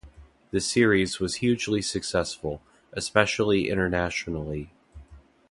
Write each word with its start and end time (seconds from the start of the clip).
The 0.49 0.59
series 0.59 1.19
was 1.19 1.35
hugely 1.35 1.79
successful, 1.79 2.63
especially 2.91 3.69
internationally. 3.69 4.71